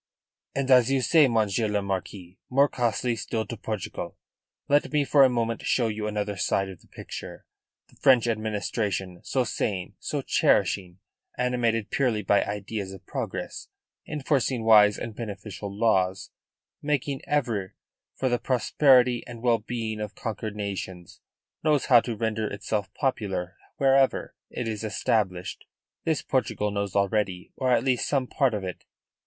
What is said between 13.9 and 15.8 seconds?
enforcing wise and beneficial